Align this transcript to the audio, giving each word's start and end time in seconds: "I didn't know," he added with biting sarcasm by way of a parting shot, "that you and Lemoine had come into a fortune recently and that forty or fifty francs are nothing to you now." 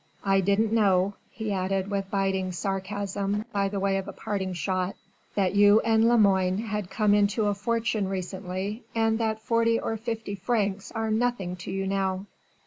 "I 0.25 0.41
didn't 0.41 0.71
know," 0.73 1.13
he 1.29 1.51
added 1.53 1.91
with 1.91 2.09
biting 2.09 2.53
sarcasm 2.53 3.45
by 3.53 3.67
way 3.67 3.97
of 3.99 4.07
a 4.07 4.13
parting 4.13 4.53
shot, 4.53 4.95
"that 5.35 5.53
you 5.53 5.79
and 5.81 6.07
Lemoine 6.07 6.57
had 6.57 6.89
come 6.89 7.13
into 7.13 7.45
a 7.45 7.53
fortune 7.53 8.07
recently 8.07 8.83
and 8.95 9.19
that 9.19 9.43
forty 9.43 9.79
or 9.79 9.97
fifty 9.97 10.33
francs 10.33 10.91
are 10.93 11.11
nothing 11.11 11.55
to 11.57 11.71
you 11.71 11.85
now." 11.85 12.25